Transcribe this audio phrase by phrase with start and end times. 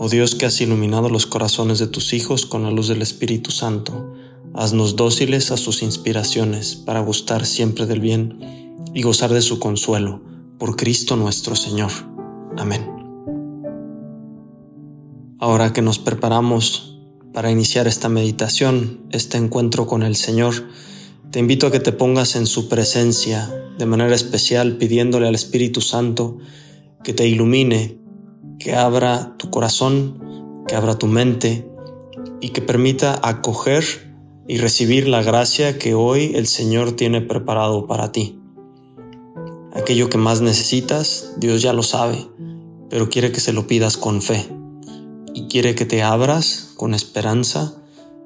[0.00, 3.50] Oh Dios que has iluminado los corazones de tus hijos con la luz del Espíritu
[3.50, 4.14] Santo,
[4.54, 8.38] haznos dóciles a sus inspiraciones para gustar siempre del bien
[8.94, 10.22] y gozar de su consuelo,
[10.56, 11.90] por Cristo nuestro Señor.
[12.56, 12.86] Amén.
[15.40, 17.00] Ahora que nos preparamos
[17.32, 20.54] para iniciar esta meditación, este encuentro con el Señor,
[21.32, 25.80] te invito a que te pongas en su presencia de manera especial pidiéndole al Espíritu
[25.80, 26.38] Santo
[27.02, 27.97] que te ilumine
[28.58, 31.70] que abra tu corazón, que abra tu mente
[32.40, 33.84] y que permita acoger
[34.48, 38.40] y recibir la gracia que hoy el Señor tiene preparado para ti.
[39.72, 42.26] Aquello que más necesitas, Dios ya lo sabe,
[42.90, 44.48] pero quiere que se lo pidas con fe
[45.34, 47.74] y quiere que te abras con esperanza,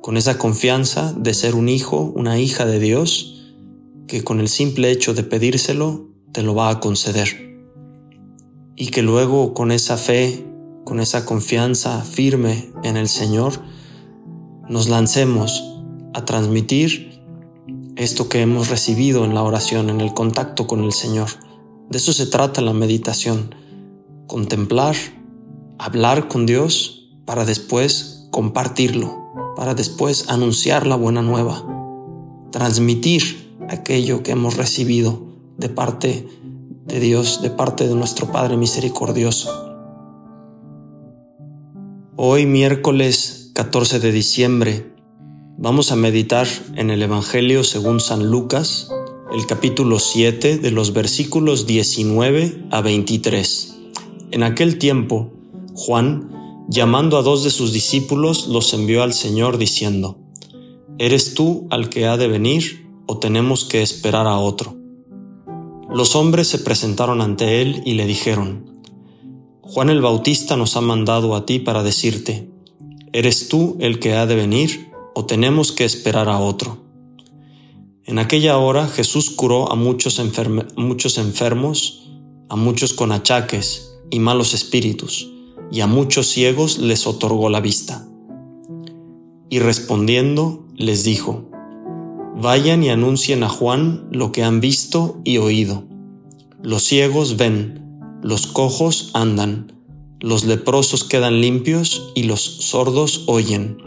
[0.00, 3.42] con esa confianza de ser un hijo, una hija de Dios,
[4.06, 7.53] que con el simple hecho de pedírselo te lo va a conceder
[8.76, 10.46] y que luego con esa fe,
[10.84, 13.60] con esa confianza firme en el Señor,
[14.68, 15.62] nos lancemos
[16.12, 17.20] a transmitir
[17.96, 21.28] esto que hemos recibido en la oración, en el contacto con el Señor.
[21.88, 23.54] De eso se trata la meditación,
[24.26, 24.96] contemplar,
[25.78, 31.64] hablar con Dios para después compartirlo, para después anunciar la buena nueva,
[32.50, 35.22] transmitir aquello que hemos recibido
[35.56, 36.43] de parte de
[36.86, 39.50] de Dios de parte de nuestro Padre misericordioso.
[42.16, 44.92] Hoy miércoles 14 de diciembre
[45.56, 48.90] vamos a meditar en el Evangelio según San Lucas,
[49.32, 53.76] el capítulo 7 de los versículos 19 a 23.
[54.32, 55.32] En aquel tiempo,
[55.74, 60.18] Juan, llamando a dos de sus discípulos, los envió al Señor diciendo,
[60.98, 64.83] ¿Eres tú al que ha de venir o tenemos que esperar a otro?
[65.94, 68.82] Los hombres se presentaron ante él y le dijeron,
[69.60, 72.50] Juan el Bautista nos ha mandado a ti para decirte,
[73.12, 76.78] ¿eres tú el que ha de venir o tenemos que esperar a otro?
[78.02, 80.66] En aquella hora Jesús curó a muchos, enfermos,
[82.48, 85.30] a muchos con achaques y malos espíritus,
[85.70, 88.04] y a muchos ciegos les otorgó la vista.
[89.48, 91.52] Y respondiendo les dijo,
[92.36, 95.84] Vayan y anuncien a Juan lo que han visto y oído.
[96.62, 99.72] Los ciegos ven, los cojos andan,
[100.20, 103.78] los leprosos quedan limpios y los sordos oyen.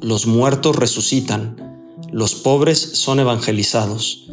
[0.00, 4.30] Los muertos resucitan, los pobres son evangelizados,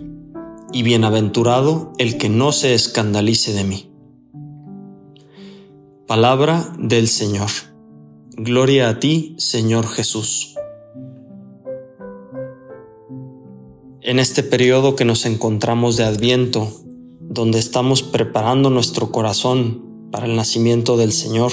[0.71, 3.91] y bienaventurado el que no se escandalice de mí.
[6.07, 7.49] Palabra del Señor.
[8.31, 10.55] Gloria a ti, Señor Jesús.
[14.09, 16.67] En este periodo que nos encontramos de Adviento,
[17.21, 21.51] donde estamos preparando nuestro corazón para el nacimiento del Señor,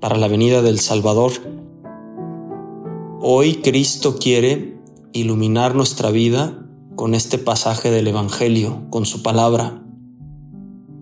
[0.00, 1.32] para la venida del Salvador,
[3.20, 4.78] hoy Cristo quiere
[5.12, 6.66] iluminar nuestra vida
[6.96, 9.84] con este pasaje del Evangelio, con su palabra.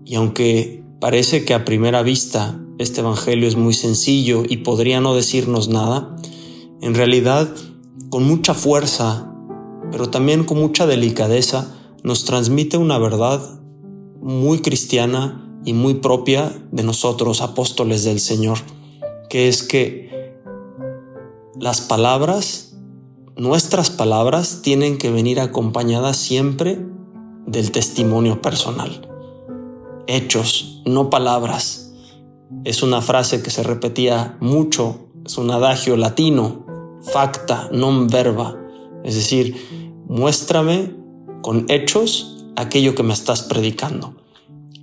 [0.03, 5.15] Y aunque parece que a primera vista este Evangelio es muy sencillo y podría no
[5.15, 6.17] decirnos nada,
[6.81, 7.49] en realidad
[8.09, 9.29] con mucha fuerza
[9.91, 13.41] pero también con mucha delicadeza nos transmite una verdad
[14.21, 18.59] muy cristiana y muy propia de nosotros, apóstoles del Señor,
[19.29, 20.09] que es que
[21.59, 22.77] las palabras,
[23.35, 26.79] nuestras palabras, tienen que venir acompañadas siempre
[27.45, 29.07] del testimonio personal.
[30.07, 31.93] Hechos, no palabras.
[32.63, 36.65] Es una frase que se repetía mucho, es un adagio latino,
[37.01, 38.57] facta, non verba,
[39.03, 39.55] es decir,
[40.07, 40.95] muéstrame
[41.41, 44.15] con hechos aquello que me estás predicando.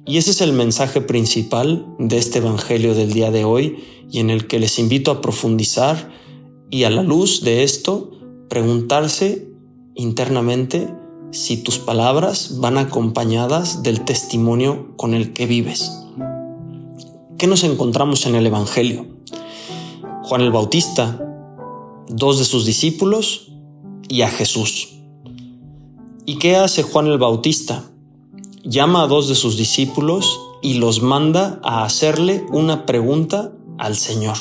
[0.04, 4.30] Y ese es el mensaje principal de este Evangelio del día de hoy y en
[4.30, 6.10] el que les invito a profundizar
[6.70, 8.12] y a la luz de esto
[8.48, 9.48] preguntarse
[9.94, 10.88] internamente
[11.32, 15.90] si tus palabras van acompañadas del testimonio con el que vives.
[17.36, 19.06] ¿Qué nos encontramos en el Evangelio?
[20.22, 21.20] Juan el Bautista,
[22.08, 23.52] dos de sus discípulos
[24.08, 24.98] y a Jesús.
[26.24, 27.84] ¿Y qué hace Juan el Bautista?
[28.64, 34.36] Llama a dos de sus discípulos y los manda a hacerle una pregunta al Señor.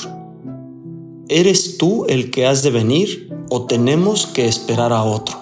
[1.28, 5.36] ¿eres tú el que has de venir o tenemos que esperar a otro?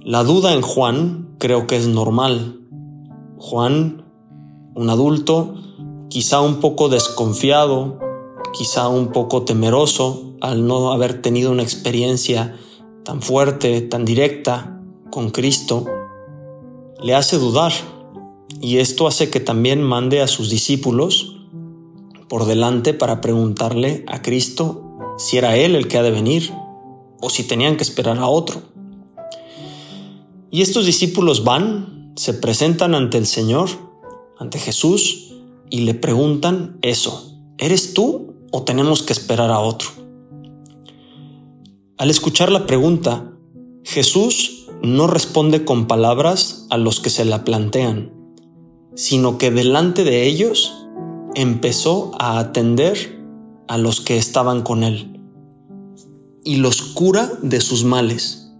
[0.00, 2.60] La duda en Juan creo que es normal.
[3.38, 4.04] Juan,
[4.74, 5.54] un adulto,
[6.08, 7.98] quizá un poco desconfiado,
[8.52, 12.54] quizá un poco temeroso al no haber tenido una experiencia
[13.02, 14.78] tan fuerte, tan directa
[15.10, 15.86] con Cristo,
[17.02, 17.72] le hace dudar
[18.60, 21.36] y esto hace que también mande a sus discípulos
[22.28, 26.52] por delante para preguntarle a Cristo si era Él el que ha de venir
[27.22, 28.60] o si tenían que esperar a otro.
[30.50, 33.70] Y estos discípulos van, se presentan ante el Señor,
[34.38, 35.32] ante Jesús,
[35.70, 40.03] y le preguntan eso, ¿eres tú o tenemos que esperar a otro?
[41.96, 43.32] Al escuchar la pregunta,
[43.84, 48.12] Jesús no responde con palabras a los que se la plantean,
[48.96, 50.86] sino que delante de ellos
[51.36, 53.22] empezó a atender
[53.68, 55.20] a los que estaban con él
[56.42, 58.52] y los cura de sus males,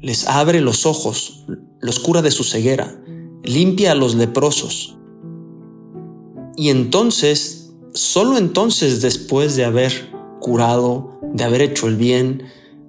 [0.00, 1.44] les abre los ojos,
[1.80, 2.96] los cura de su ceguera,
[3.42, 4.96] limpia a los leprosos.
[6.56, 12.44] Y entonces, solo entonces después de haber curado, de haber hecho el bien,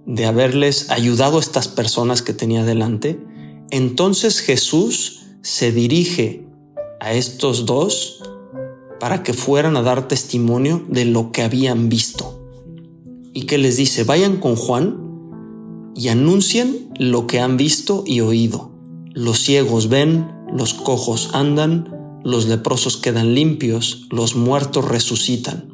[0.09, 3.23] de haberles ayudado a estas personas que tenía delante,
[3.69, 6.47] entonces Jesús se dirige
[6.99, 8.23] a estos dos
[8.99, 12.43] para que fueran a dar testimonio de lo que habían visto.
[13.35, 18.71] Y que les dice, vayan con Juan y anuncien lo que han visto y oído.
[19.13, 25.69] Los ciegos ven, los cojos andan, los leprosos quedan limpios, los muertos resucitan.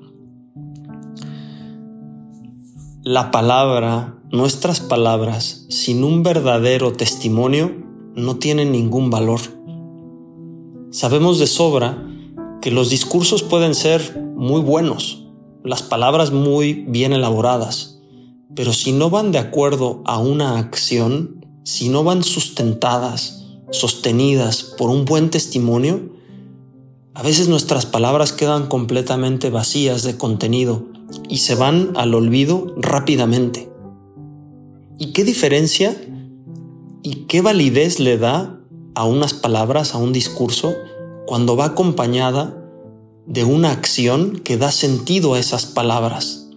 [3.02, 7.72] La palabra, nuestras palabras, sin un verdadero testimonio,
[8.16, 9.40] no tienen ningún valor.
[10.92, 12.04] Sabemos de sobra
[12.62, 15.28] que los discursos pueden ser muy buenos,
[15.64, 18.02] las palabras muy bien elaboradas,
[18.56, 24.90] pero si no van de acuerdo a una acción, si no van sustentadas, sostenidas por
[24.90, 26.14] un buen testimonio,
[27.14, 30.86] a veces nuestras palabras quedan completamente vacías de contenido
[31.30, 33.75] y se van al olvido rápidamente.
[34.98, 35.96] ¿Y qué diferencia
[37.04, 38.60] y qué validez le da
[38.96, 40.74] a unas palabras, a un discurso,
[41.26, 42.62] cuando va acompañada
[43.26, 46.50] de una acción que da sentido a esas palabras.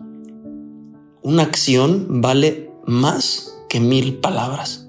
[1.22, 4.88] Una acción vale más que mil palabras.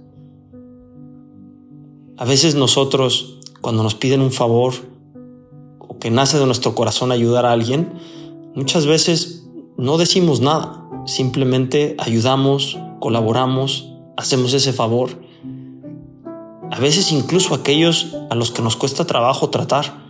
[2.17, 4.73] A veces nosotros, cuando nos piden un favor
[5.79, 7.93] o que nace de nuestro corazón ayudar a alguien,
[8.55, 9.47] muchas veces
[9.77, 15.29] no decimos nada, simplemente ayudamos, colaboramos, hacemos ese favor
[16.71, 20.07] a veces incluso aquellos a los que nos cuesta trabajo tratar.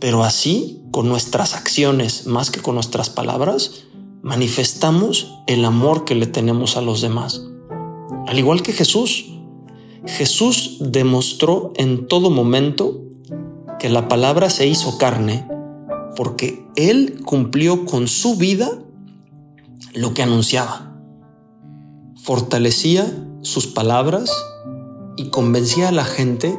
[0.00, 3.84] Pero así, con nuestras acciones más que con nuestras palabras,
[4.22, 7.42] manifestamos el amor que le tenemos a los demás.
[8.26, 9.26] Al igual que Jesús,
[10.06, 13.02] Jesús demostró en todo momento
[13.78, 15.46] que la palabra se hizo carne
[16.16, 18.70] porque Él cumplió con su vida
[19.92, 20.85] lo que anunciaba.
[22.26, 23.06] Fortalecía
[23.42, 24.32] sus palabras
[25.16, 26.58] y convencía a la gente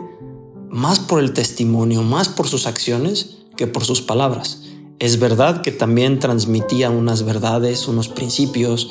[0.70, 4.62] más por el testimonio, más por sus acciones que por sus palabras.
[5.00, 8.90] Es verdad que también transmitía unas verdades, unos principios,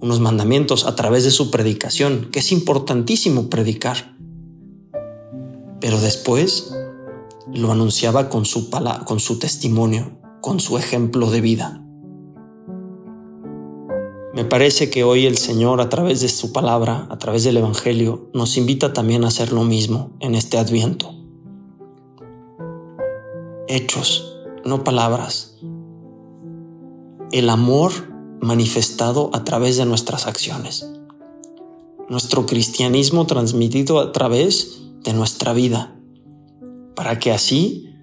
[0.00, 4.16] unos mandamientos a través de su predicación, que es importantísimo predicar.
[5.78, 6.72] Pero después
[7.52, 8.70] lo anunciaba con su,
[9.04, 11.84] con su testimonio, con su ejemplo de vida.
[14.34, 18.28] Me parece que hoy el Señor a través de su palabra, a través del Evangelio,
[18.34, 21.14] nos invita también a hacer lo mismo en este adviento.
[23.68, 25.56] Hechos, no palabras.
[27.32, 27.92] El amor
[28.40, 30.90] manifestado a través de nuestras acciones.
[32.10, 35.96] Nuestro cristianismo transmitido a través de nuestra vida.
[36.94, 37.94] Para que así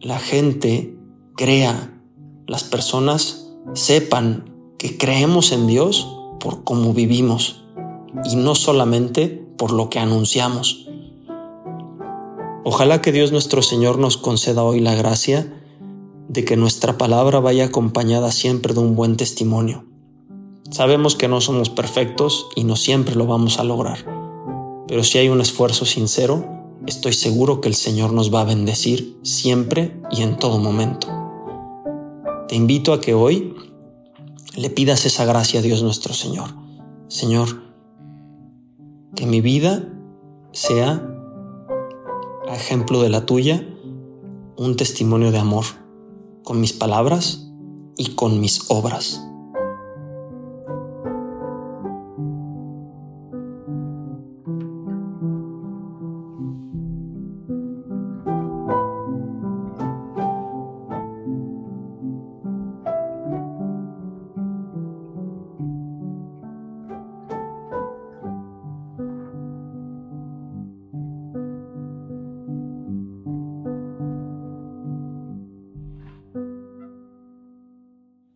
[0.00, 0.96] la gente
[1.36, 2.00] crea,
[2.46, 4.49] las personas sepan
[4.80, 6.08] que creemos en Dios
[6.40, 7.60] por cómo vivimos
[8.24, 10.88] y no solamente por lo que anunciamos.
[12.64, 15.52] Ojalá que Dios nuestro Señor nos conceda hoy la gracia
[16.28, 19.84] de que nuestra palabra vaya acompañada siempre de un buen testimonio.
[20.70, 23.98] Sabemos que no somos perfectos y no siempre lo vamos a lograr,
[24.88, 26.46] pero si hay un esfuerzo sincero,
[26.86, 31.06] estoy seguro que el Señor nos va a bendecir siempre y en todo momento.
[32.48, 33.54] Te invito a que hoy
[34.60, 36.50] le pidas esa gracia a Dios nuestro Señor.
[37.08, 37.62] Señor,
[39.16, 39.88] que mi vida
[40.52, 41.02] sea,
[42.46, 43.66] a ejemplo de la tuya,
[44.58, 45.64] un testimonio de amor,
[46.44, 47.50] con mis palabras
[47.96, 49.26] y con mis obras.